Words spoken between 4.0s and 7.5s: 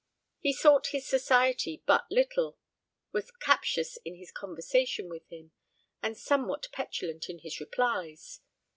in his conversation with him, and somewhat petulant in